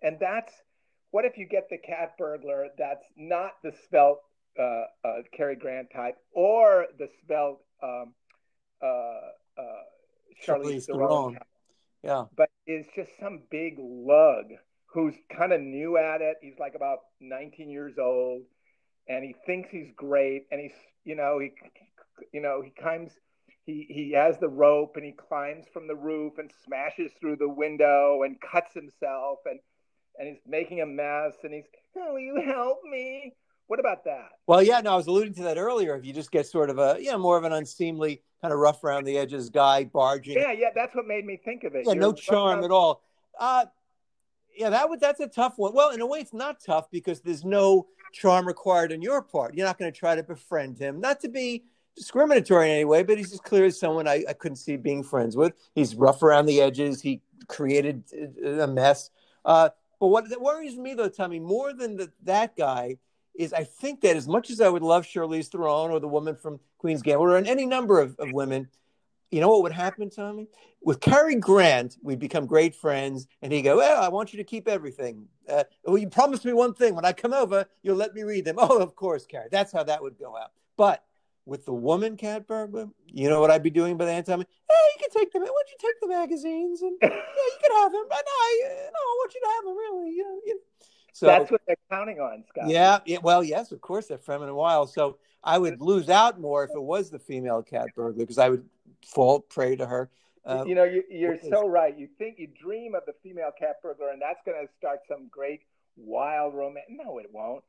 [0.00, 0.54] and that's
[1.10, 4.20] what if you get the cat burglar that's not the spelt
[4.58, 8.14] uh, uh, Cary Grant type or the spelt um,
[8.82, 9.62] uh, uh,
[10.46, 11.38] Charlize Charlize Theron Theron.
[12.02, 14.46] Yeah, but is just some big lug
[14.86, 16.36] who's kind of new at it.
[16.40, 18.42] He's like about 19 years old,
[19.08, 21.52] and he thinks he's great, and he's you know he
[22.32, 23.12] you know he climbs.
[23.66, 27.48] He, he has the rope and he climbs from the roof and smashes through the
[27.48, 29.60] window and cuts himself and
[30.18, 33.34] and he's making a mess and he's will you help me
[33.70, 35.94] what about that Well, yeah, no, I was alluding to that earlier.
[35.94, 38.58] If you just get sort of a, you know, more of an unseemly, kind of
[38.58, 41.84] rough around the edges guy barging, yeah yeah that's what made me think of it
[41.86, 43.02] yeah, You're no charm about- at all.
[43.38, 43.66] Uh,
[44.56, 45.72] yeah, that would that's a tough one.
[45.72, 49.54] Well, in a way, it's not tough because there's no charm required on your part.
[49.54, 51.64] You're not going to try to befriend him, not to be
[51.96, 55.02] discriminatory in any way, but he's as clear as someone I, I couldn't see being
[55.04, 55.52] friends with.
[55.74, 57.00] He's rough around the edges.
[57.00, 58.04] He created
[58.44, 59.10] uh, a mess.
[59.44, 62.96] Uh, but what that worries me, though, Tommy, more than the, that guy,
[63.34, 66.36] is I think that as much as I would love Charlize Theron or the woman
[66.36, 68.68] from Queen's Gambit or any number of, of women,
[69.30, 70.48] you know what would happen, Tommy?
[70.82, 74.44] With Cary Grant, we'd become great friends, and he'd go, "Well, I want you to
[74.44, 75.28] keep everything.
[75.48, 78.44] Uh, well, you promised me one thing: when I come over, you'll let me read
[78.44, 79.48] them." Oh, of course, Cary.
[79.50, 80.50] That's how that would go out.
[80.76, 81.04] But
[81.46, 84.46] with the woman cat burglar, you know what I'd be doing by then, Tommy?
[84.68, 85.42] Hey, you can take them.
[85.42, 88.04] Why don't you take the magazines and yeah, you can have them.
[88.08, 89.76] But no, I, uh, no, I want you to have them.
[89.76, 90.40] Really, you know.
[90.46, 90.60] You know.
[91.12, 94.54] So that's what they're counting on scott yeah, yeah, well, yes, of course, they're feminine
[94.54, 94.90] wild.
[94.90, 98.48] So I would lose out more if it was the female cat burglar because I
[98.48, 98.64] would
[99.06, 100.10] fall prey to her.
[100.44, 101.96] Uh, you know, you, you're so right.
[101.98, 105.28] You think you dream of the female cat burglar, and that's going to start some
[105.28, 105.60] great
[105.96, 106.86] wild romance.
[106.88, 107.62] No, it won't.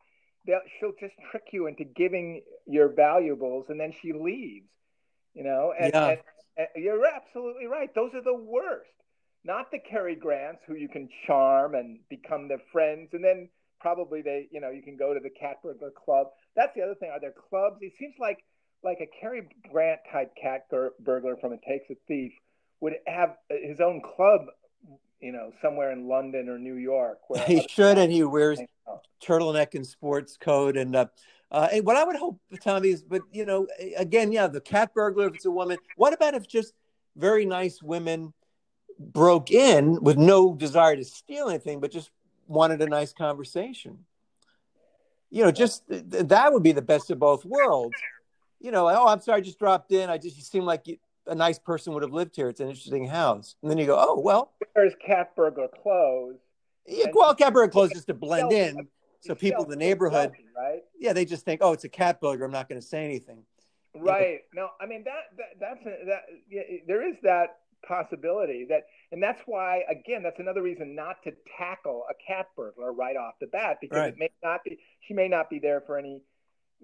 [0.46, 4.68] They'll, she'll just trick you into giving your valuables, and then she leaves.
[5.34, 6.08] You know, and, Yeah.
[6.10, 6.20] and,
[6.58, 7.94] and you're absolutely right.
[7.94, 8.90] Those are the worst.
[9.44, 13.50] Not the Cary Grants who you can charm and become their friends, and then
[13.80, 16.28] probably they, you know, you can go to the cat burglar club.
[16.56, 17.10] That's the other thing.
[17.10, 17.78] Are there clubs?
[17.82, 18.44] It seems like
[18.84, 22.32] like a Cary Grant type cat bur- burglar from It Takes a Thief
[22.80, 24.42] would have his own club,
[25.20, 27.20] you know, somewhere in London or New York.
[27.28, 28.60] Where he should, and he wears
[29.24, 30.78] turtleneck and sports coat.
[30.78, 31.06] And uh,
[31.52, 34.94] uh, and what I would hope, Tommy, is, but you know, again, yeah, the cat
[34.94, 35.78] burglar if it's a woman.
[35.96, 36.74] What about if just
[37.16, 38.34] very nice women
[39.02, 42.12] broke in with no desire to steal anything, but just
[42.48, 44.00] wanted a nice conversation?
[45.30, 47.96] You know, just th- th- that would be the best of both worlds.
[48.60, 50.10] You know, oh, I'm sorry, I just dropped in.
[50.10, 52.50] I just you seem like you, a nice person would have lived here.
[52.50, 53.56] It's an interesting house.
[53.62, 56.36] And then you go, oh well, There's cat burglar clothes.
[56.86, 58.88] yeah, well, cat burglar clothes just to blend in.
[59.22, 60.84] So people in the neighborhood, right?
[61.00, 62.46] yeah, they just think, oh, it's a cat burglar.
[62.46, 63.44] I'm not going to say anything.
[63.96, 64.40] Right.
[64.54, 66.24] No, I mean that, that that's a, that.
[66.50, 71.34] Yeah, there is that possibility that, and that's why, again, that's another reason not to
[71.58, 74.14] tackle a cat burglar right off the bat because right.
[74.14, 76.22] it may not be, she may not be there for any,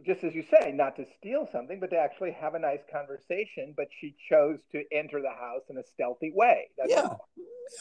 [0.06, 3.74] just as you say, not to steal something, but to actually have a nice conversation.
[3.76, 6.70] But she chose to enter the house in a stealthy way.
[6.78, 7.16] That's yeah.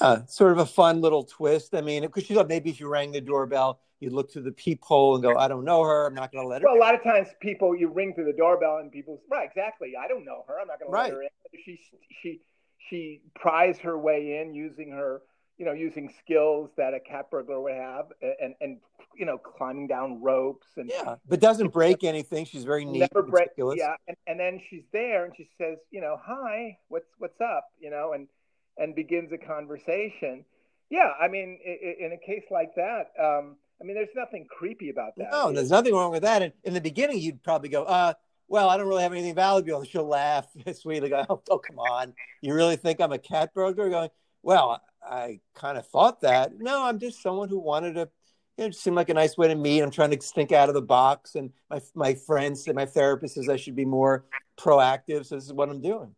[0.00, 0.24] Yeah.
[0.26, 1.74] Sort of a fun little twist.
[1.74, 4.52] I mean, because she thought maybe if you rang the doorbell, you look through the
[4.52, 6.06] peephole and go, I don't know her.
[6.06, 6.68] I'm not going to let her.
[6.68, 9.92] Well, a lot of times people, you ring through the doorbell and people, right, exactly.
[9.98, 10.60] I don't know her.
[10.60, 11.28] I'm not going to let her in.
[11.64, 11.80] She,
[12.22, 12.40] she,
[12.88, 15.22] she pries her way in using her,
[15.58, 18.78] you know, using skills that a cat burglar would have and, and,
[19.16, 22.44] you know, climbing down ropes and yeah, but doesn't break anything.
[22.44, 23.00] She's very neat.
[23.00, 23.48] Never break.
[23.56, 23.94] Yeah.
[24.06, 27.64] And, and then she's there and she says, you know, hi, what's, what's up?
[27.80, 28.28] You know, and,
[28.76, 30.44] and begins a conversation.
[30.90, 31.12] Yeah.
[31.20, 35.12] I mean, in, in a case like that, um, I mean, there's nothing creepy about
[35.16, 35.28] that.
[35.30, 36.42] No, there's nothing wrong with that.
[36.42, 38.14] And in the beginning, you'd probably go, uh,
[38.48, 39.84] well, I don't really have anything valuable.
[39.84, 42.14] She'll laugh sweetly, go, oh, oh, come on.
[42.40, 43.90] You really think I'm a cat burglar?
[43.90, 44.10] Going,
[44.42, 46.52] well, I kind of thought that.
[46.58, 48.08] No, I'm just someone who wanted to,
[48.56, 49.80] you know, it seemed like a nice way to meet.
[49.80, 51.34] I'm trying to think out of the box.
[51.34, 54.24] And my, my friends and my therapist says I should be more
[54.58, 55.26] proactive.
[55.26, 56.14] So this is what I'm doing.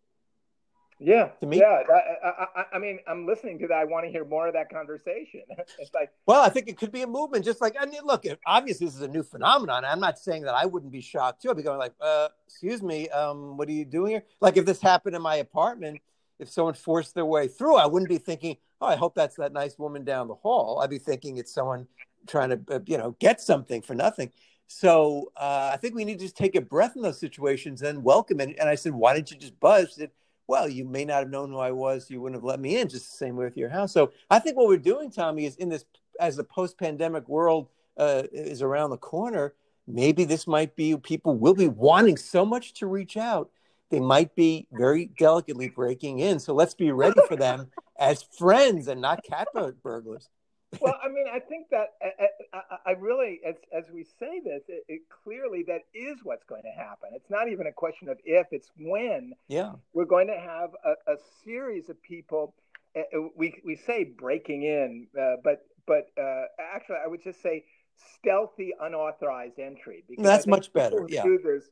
[1.01, 1.83] Yeah, to me, yeah.
[1.89, 3.77] I, I, I, mean, I'm listening to that.
[3.77, 5.43] I want to hear more of that conversation.
[5.79, 7.45] it's like, well, I think it could be a movement.
[7.45, 9.85] Just like, I mean, look, obviously this is a new phenomenon.
[9.85, 11.51] I'm not saying that I wouldn't be shocked too.
[11.51, 14.25] I'd be going like, uh, excuse me, um, what are you doing here?
[14.41, 16.01] Like, if this happened in my apartment,
[16.41, 19.53] if someone forced their way through, I wouldn't be thinking, oh, I hope that's that
[19.53, 20.81] nice woman down the hall.
[20.81, 21.87] I'd be thinking it's someone
[22.27, 24.33] trying to, uh, you know, get something for nothing.
[24.67, 28.05] So uh, I think we need to just take a breath in those situations and
[28.05, 28.57] welcome it.
[28.59, 29.95] And I said, why didn't you just buzz?
[29.95, 30.11] Said,
[30.49, 32.11] well, you may not have known who I was.
[32.11, 33.93] You wouldn't have let me in, just the same way with your house.
[33.93, 35.85] So I think what we're doing, Tommy, is in this,
[36.19, 39.55] as the post pandemic world uh, is around the corner,
[39.87, 43.51] maybe this might be people will be wanting so much to reach out.
[43.91, 46.41] They might be very delicately breaking in.
[46.41, 49.49] So let's be ready for them as friends and not cat
[49.83, 50.29] burglars
[50.81, 51.95] well, I mean, I think that
[52.53, 56.63] I, I, really, as as we say this, it, it, clearly that is what's going
[56.63, 57.11] to happen.
[57.15, 59.33] It's not even a question of if; it's when.
[59.49, 62.55] Yeah, we're going to have a, a series of people.
[62.95, 63.03] Uh,
[63.35, 66.43] we we say breaking in, uh, but but uh,
[66.75, 67.65] actually, I would just say
[68.19, 70.05] stealthy, unauthorized entry.
[70.07, 71.07] Because That's much better.
[71.09, 71.23] Yeah.
[71.23, 71.65] Do this,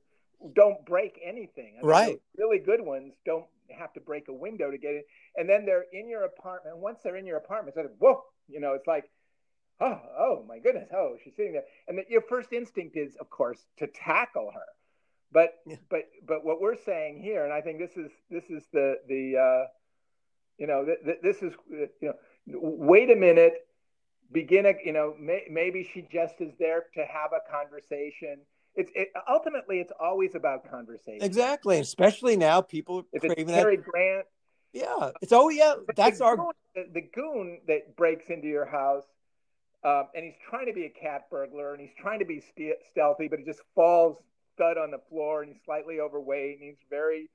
[0.54, 1.76] don't break anything.
[1.82, 2.20] I right.
[2.38, 5.02] Really good ones don't have to break a window to get in,
[5.36, 6.78] and then they're in your apartment.
[6.78, 9.10] Once they're in your apartment, it's like whoa you know, it's like,
[9.80, 13.30] oh, oh my goodness, oh, she's sitting there, and the, your first instinct is, of
[13.30, 14.66] course, to tackle her.
[15.32, 15.76] But yeah.
[15.90, 19.36] but but what we're saying here, and I think this is this is the the
[19.36, 19.66] uh,
[20.56, 22.14] you know th- th- this is you know
[22.46, 23.54] wait a minute,
[24.32, 28.38] begin a you know may, maybe she just is there to have a conversation.
[28.76, 31.22] It's it, ultimately it's always about conversation.
[31.22, 33.84] Exactly, especially now people if it's Cary that...
[33.84, 34.26] Grant
[34.76, 36.52] yeah, it's oh yeah, that's the our goon,
[36.92, 39.06] the, goon that breaks into your house,
[39.82, 42.76] um, and he's trying to be a cat burglar, and he's trying to be st-
[42.90, 44.18] stealthy, but he just falls
[44.58, 47.30] thud on the floor, and he's slightly overweight, and he's very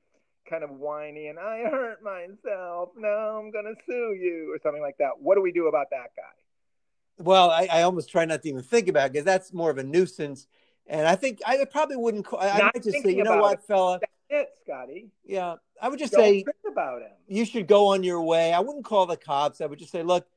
[0.47, 2.89] kind of whiny, and I hurt myself.
[2.95, 5.19] No, I'm gonna sue you, or something like that.
[5.19, 7.23] What do we do about that guy?
[7.23, 9.79] Well, I, I almost try not to even think about it because that's more of
[9.79, 10.45] a nuisance.
[10.85, 12.25] And I think I probably wouldn't.
[12.25, 13.63] Call, I might just say, you know what, it.
[13.67, 13.99] fella,
[14.29, 15.09] it, Scotty.
[15.25, 17.09] Yeah, I would just Don't say about him.
[17.27, 18.53] You should go on your way.
[18.53, 19.61] I wouldn't call the cops.
[19.61, 20.27] I would just say, look,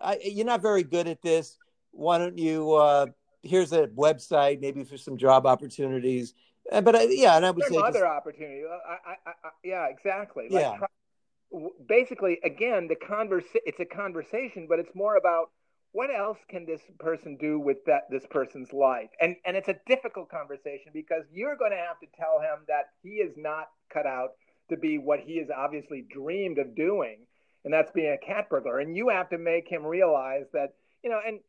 [0.00, 1.58] I, you're not very good at this.
[1.90, 2.72] Why don't you?
[2.72, 3.06] Uh,
[3.42, 6.34] here's a website, maybe for some job opportunities.
[6.70, 8.62] Uh, but I, yeah, and I would There's say other just, opportunity.
[8.64, 10.44] Uh, I, I, I, yeah, exactly.
[10.48, 10.76] Like, yeah.
[10.78, 13.44] Try, basically, again, the converse.
[13.54, 15.50] It's a conversation, but it's more about
[15.90, 19.76] what else can this person do with that this person's life and and it's a
[19.86, 24.06] difficult conversation because you're going to have to tell him that he is not cut
[24.06, 24.30] out
[24.70, 27.18] to be what he has obviously dreamed of doing
[27.64, 31.10] and that's being a cat burglar and you have to make him realize that you
[31.10, 31.40] know and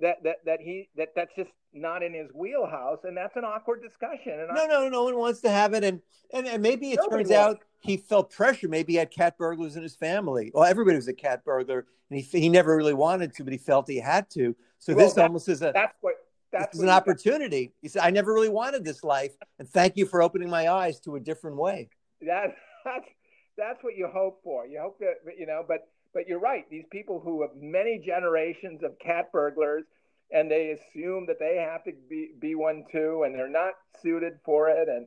[0.00, 3.82] that that that he that that's just not in his wheelhouse and that's an awkward
[3.82, 6.00] discussion and no I, no no one wants to have it and
[6.32, 7.32] and, and maybe it turns wants.
[7.32, 11.08] out he felt pressure maybe he had cat burglars in his family well everybody was
[11.08, 14.28] a cat burglar and he, he never really wanted to but he felt he had
[14.30, 16.14] to so well, this almost is a that's what
[16.52, 17.74] that's an opportunity got.
[17.80, 21.00] he said i never really wanted this life and thank you for opening my eyes
[21.00, 21.88] to a different way
[22.26, 22.54] that
[22.84, 23.08] that's
[23.56, 26.84] that's what you hope for you hope that you know but but you're right these
[26.90, 29.84] people who have many generations of cat burglars
[30.32, 34.38] and they assume that they have to be, be one too, and they're not suited
[34.44, 34.88] for it.
[34.88, 35.06] And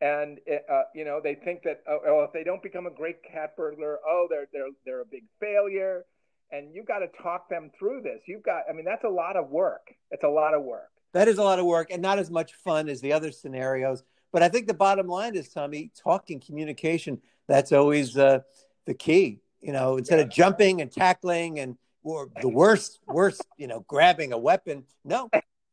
[0.00, 0.38] and
[0.70, 3.56] uh, you know they think that oh, oh, if they don't become a great cat
[3.56, 6.04] burglar, oh they're they're they're a big failure.
[6.52, 8.20] And you've got to talk them through this.
[8.28, 9.88] You've got, I mean, that's a lot of work.
[10.12, 10.90] It's a lot of work.
[11.12, 14.04] That is a lot of work, and not as much fun as the other scenarios.
[14.34, 17.22] But I think the bottom line is, Tommy, talking communication.
[17.46, 18.40] That's always uh,
[18.84, 20.24] the key You know, instead yeah.
[20.24, 24.84] of jumping and tackling and or the worst, worst, you know, grabbing a weapon.
[25.04, 25.30] No,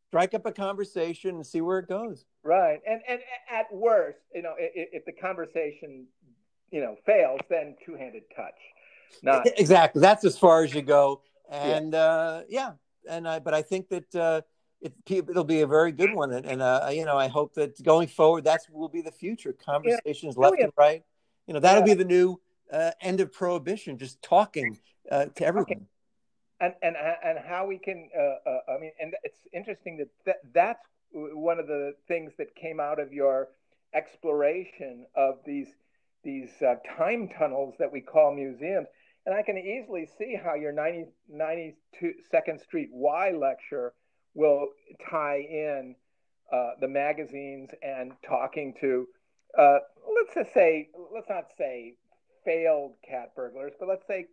[0.08, 2.24] strike up a conversation and see where it goes.
[2.44, 3.20] Right, and and
[3.52, 6.06] at worst, you know, if, if the conversation,
[6.72, 8.54] you know, fails, then two-handed touch.
[9.24, 10.02] Not exactly.
[10.02, 11.22] That's as far as you go.
[11.50, 12.72] And yeah, uh, yeah.
[13.10, 14.42] and I, but I think that uh,
[14.82, 17.82] it, it'll be a very good one, and, and uh, you know, I hope that
[17.84, 19.54] going forward, that's will be the future.
[19.54, 20.44] Conversations yeah.
[20.44, 21.04] left and right.
[21.48, 21.94] You know, that'll yeah.
[21.96, 22.40] be the new
[22.72, 23.98] uh, end of prohibition.
[23.98, 24.80] Just talking
[25.12, 25.88] uh, to everyone
[26.62, 28.10] and and and how we can.
[28.18, 32.56] Uh, uh, I mean, and it's interesting that th- that's one of the things that
[32.56, 33.50] came out of your
[33.94, 35.68] exploration of these
[36.24, 38.88] these uh, time tunnels that we call museums.
[39.26, 43.94] And I can easily see how your 90, 92nd Street Y lecture
[44.34, 44.68] will
[45.10, 45.96] tie in
[46.52, 49.08] uh, the magazines and talking to,
[49.58, 49.80] uh,
[50.16, 51.96] let's just say, let's not say
[52.46, 54.26] failed cat burglars, but let's say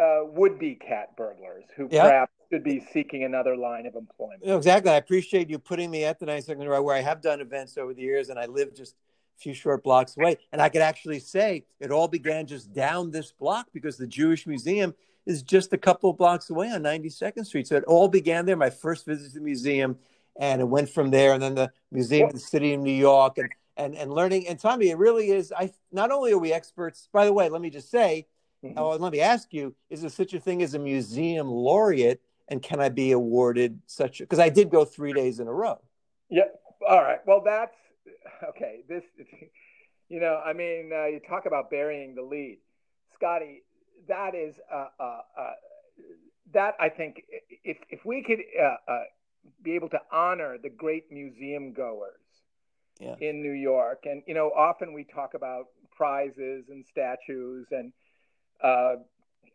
[0.00, 2.04] uh, would-be cat burglars who yeah.
[2.04, 4.44] perhaps should be seeking another line of employment.
[4.44, 4.90] No, exactly.
[4.90, 7.94] I appreciate you putting me at the 92nd Row where I have done events over
[7.94, 8.94] the years and I live just
[9.38, 10.38] a few short blocks away.
[10.52, 14.46] And I could actually say it all began just down this block because the Jewish
[14.46, 14.94] Museum
[15.26, 17.68] is just a couple of blocks away on 92nd Street.
[17.68, 18.56] So it all began there.
[18.56, 19.98] My first visit to the museum
[20.38, 21.32] and it went from there.
[21.34, 24.48] And then the Museum of the City of New York and, and, and learning.
[24.48, 25.52] And Tommy, it really is.
[25.56, 28.26] I Not only are we experts, by the way, let me just say,
[28.64, 28.78] Mm-hmm.
[28.78, 32.62] Oh, let me ask you: Is there such a thing as a museum laureate, and
[32.62, 34.18] can I be awarded such?
[34.18, 35.80] Because I did go three days in a row.
[36.28, 36.44] Yeah.
[36.86, 37.20] All right.
[37.26, 37.74] Well, that's
[38.50, 38.82] okay.
[38.88, 39.04] This,
[40.08, 42.58] you know, I mean, uh, you talk about burying the lead,
[43.14, 43.62] Scotty.
[44.08, 45.52] That is, uh, uh, uh
[46.52, 47.22] that I think,
[47.64, 49.02] if if we could uh, uh,
[49.62, 52.20] be able to honor the great museum goers
[52.98, 53.14] yeah.
[53.20, 57.92] in New York, and you know, often we talk about prizes and statues and
[58.62, 58.96] uh,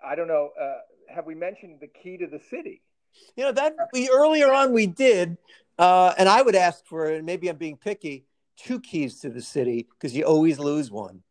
[0.04, 0.52] I don't know.
[0.60, 0.78] Uh,
[1.14, 2.82] have we mentioned the key to the city?
[3.36, 5.38] You know that we earlier on we did,
[5.78, 8.26] uh, and I would ask for, and maybe I'm being picky,
[8.58, 11.24] two keys to the city because you always lose one.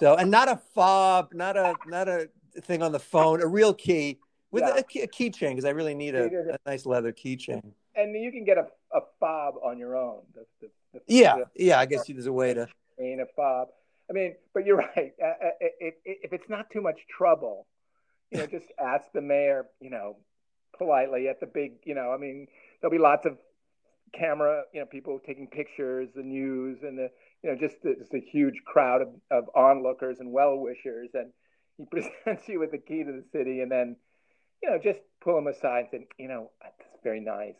[0.00, 2.28] So, and not a fob, not a not a
[2.62, 4.18] thing on the phone, a real key
[4.50, 4.76] with yeah.
[4.76, 7.72] a, a keychain because I really need a, a nice leather keychain.
[7.94, 10.22] And you can get a, a fob on your own.
[10.34, 11.78] The, the, the, yeah, yeah.
[11.78, 12.68] I guess there's a way to.
[12.98, 13.68] A fob.
[14.08, 15.12] I mean, but you're right.
[15.22, 17.66] Uh, uh if, if it's not too much trouble,
[18.30, 20.16] you know, just ask the mayor, you know,
[20.76, 22.46] politely at the big, you know, I mean,
[22.80, 23.36] there'll be lots of
[24.12, 27.10] camera, you know, people taking pictures, the news, and the,
[27.42, 31.10] you know, just, just a huge crowd of, of onlookers and well wishers.
[31.14, 31.32] And
[31.76, 33.96] he presents you with the key to the city, and then,
[34.62, 37.54] you know, just pull him aside and say, you know, that's very nice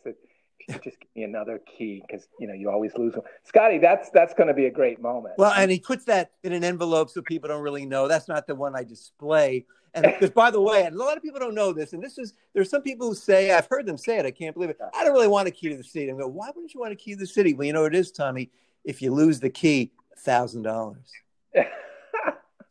[0.68, 3.22] just give me another key because you know you always lose them.
[3.44, 5.34] Scotty, that's that's going to be a great moment.
[5.38, 8.08] Well, and he puts that in an envelope so people don't really know.
[8.08, 9.66] That's not the one I display.
[9.94, 12.18] And because by the way, and a lot of people don't know this, and this
[12.18, 14.26] is there's some people who say I've heard them say it.
[14.26, 14.78] I can't believe it.
[14.94, 16.08] I don't really want a key to the city.
[16.08, 17.54] And go, why wouldn't you want a key to the city?
[17.54, 18.50] Well, you know it is, Tommy.
[18.84, 21.10] If you lose the key, thousand dollars.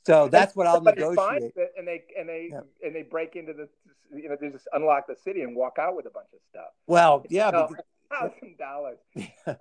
[0.05, 1.53] So that's what I'll negotiate.
[1.77, 2.61] And they and they yeah.
[2.83, 3.69] and they break into the
[4.11, 6.69] you know they just unlock the city and walk out with a bunch of stuff.
[6.87, 7.51] Well, yeah,
[8.09, 8.97] thousand dollars.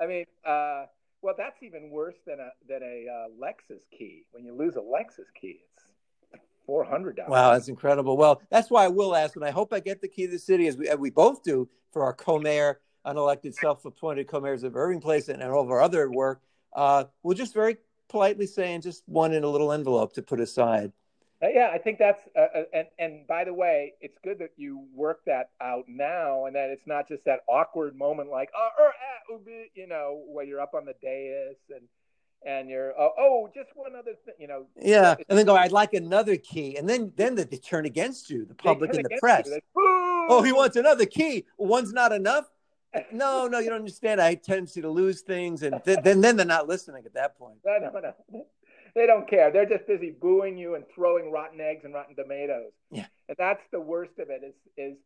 [0.00, 0.86] I mean, uh,
[1.20, 4.24] well, that's even worse than a than a uh, Lexus key.
[4.30, 5.60] When you lose a Lexus key,
[6.32, 7.30] it's four hundred dollars.
[7.30, 8.16] Wow, that's incredible.
[8.16, 10.38] Well, that's why I will ask, and I hope I get the key to the
[10.38, 15.00] city, as we as we both do for our co-mayor, unelected, self-appointed co-mayors of Irving
[15.00, 16.40] Place, and, and all of our other work.
[16.74, 20.40] Uh, we'll just very politely say and just one in a little envelope to put
[20.40, 20.92] aside.
[21.42, 24.50] Uh, yeah, I think that's uh, uh, and and by the way, it's good that
[24.56, 28.68] you work that out now, and that it's not just that awkward moment like oh,
[28.80, 29.38] er, ah,
[29.74, 31.86] you know, where you're up on the dais and
[32.44, 34.66] and you're oh, oh just one other thing, you know.
[34.80, 38.44] Yeah, and then go, I'd like another key, and then then they turn against you,
[38.44, 39.48] the public and the press.
[39.48, 41.44] Like, oh, he wants another key.
[41.56, 42.50] One's not enough
[43.12, 44.20] no, no, you don't understand.
[44.20, 47.58] I tendency to lose things, and th- then then they're not listening at that point.
[47.64, 48.46] No, no, no.
[48.94, 49.52] They don't care.
[49.52, 52.72] They're just busy booing you and throwing rotten eggs and rotten tomatoes.
[52.90, 54.42] Yeah, and that's the worst of it.
[54.44, 54.96] Is is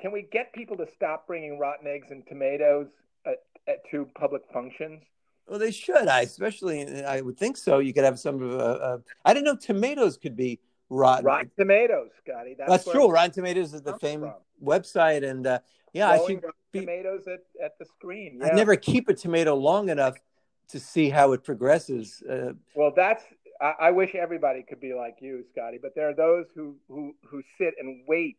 [0.00, 2.86] can we get people to stop bringing rotten eggs and tomatoes
[3.24, 5.02] at, at, to public functions?
[5.48, 6.08] Well, they should.
[6.08, 7.78] I especially, I would think so.
[7.78, 8.52] You could have some of.
[8.52, 11.24] Uh, uh, I didn't know tomatoes could be rotten.
[11.24, 12.54] Rotten tomatoes, Scotty.
[12.58, 13.08] That's, That's true.
[13.10, 14.32] Rotten Tomatoes is the famous
[14.62, 15.58] website, and uh,
[15.96, 16.42] yeah, I should
[16.72, 18.38] be, tomatoes at, at the screen.
[18.40, 18.48] Yeah.
[18.48, 20.16] I never keep a tomato long enough
[20.68, 22.22] to see how it progresses.
[22.28, 23.22] Uh, well, that's
[23.60, 25.78] I, I, wish everybody could be like you, Scotty.
[25.80, 28.36] But there are those who who who sit and wait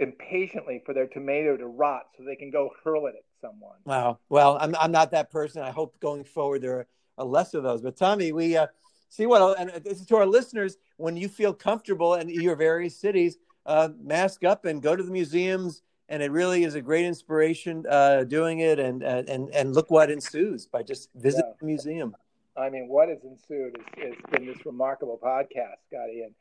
[0.00, 3.76] impatiently for their tomato to rot so they can go hurl it at someone.
[3.84, 4.18] Wow.
[4.28, 5.62] Well, I'm I'm not that person.
[5.62, 6.86] I hope going forward there
[7.16, 7.82] are less of those.
[7.82, 8.66] But Tommy, we uh,
[9.08, 9.58] See what?
[9.58, 13.88] And this is to our listeners: when you feel comfortable in your various cities, uh,
[14.00, 15.82] mask up and go to the museums.
[16.08, 20.10] And it really is a great inspiration uh, doing it, and and and look what
[20.10, 21.56] ensues by just visiting yeah.
[21.60, 22.16] the museum.
[22.56, 26.22] I mean, what has ensued has, has been this remarkable podcast, Scotty.
[26.22, 26.34] And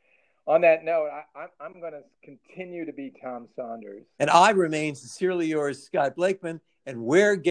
[0.47, 4.03] on that note, I, I'm going to continue to be Tom Saunders.
[4.19, 6.59] And I remain sincerely yours, Scott Blakeman.
[6.85, 7.35] And we're